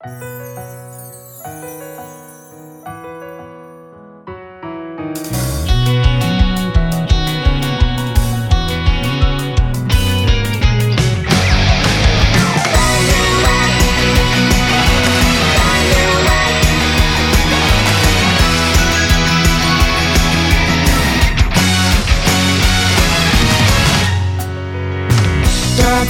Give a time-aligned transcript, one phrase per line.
[0.00, 0.06] 躲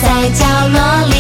[0.02, 0.79] 在角落
[1.09, 1.18] 里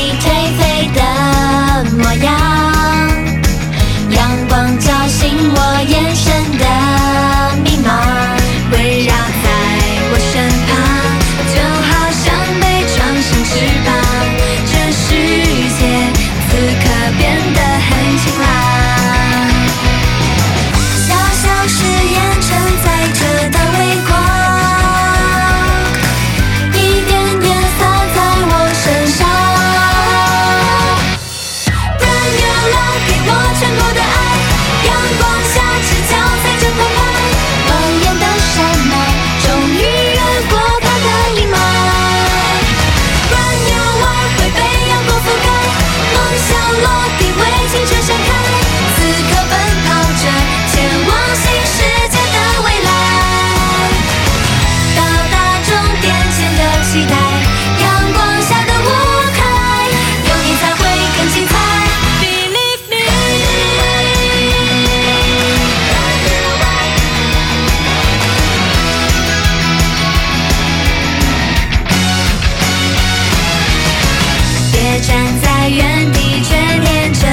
[75.08, 77.26] 站在原地却天着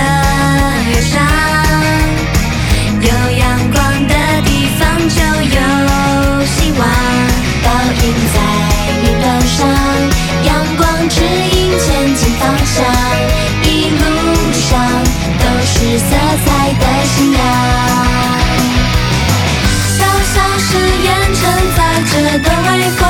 [0.93, 1.13] 忧伤，
[3.01, 5.59] 有阳光的地方就有
[6.45, 6.81] 希望，
[7.65, 7.67] 倒
[8.01, 8.35] 影在
[9.03, 9.67] 云端上，
[10.45, 11.19] 阳光指
[11.51, 12.75] 引前进方向，
[13.63, 13.99] 一路
[14.53, 14.63] 上
[15.37, 17.37] 都是色彩的信仰，
[19.97, 19.99] 小
[20.33, 21.43] 小誓言，惩
[21.75, 21.77] 罚
[22.09, 23.04] 着多爱过。